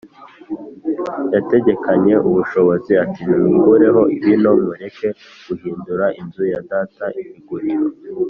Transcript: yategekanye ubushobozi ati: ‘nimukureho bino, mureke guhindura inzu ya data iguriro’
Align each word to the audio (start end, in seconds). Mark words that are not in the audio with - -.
yategekanye 1.35 2.13
ubushobozi 2.27 2.91
ati: 3.03 3.21
‘nimukureho 3.29 4.01
bino, 4.23 4.51
mureke 4.63 5.07
guhindura 5.45 6.05
inzu 6.19 6.43
ya 6.53 6.61
data 6.71 7.05
iguriro’ 7.39 7.87